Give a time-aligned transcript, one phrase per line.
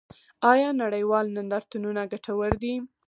[0.51, 2.75] آیا نړیوال نندارتونونه ګټور دي؟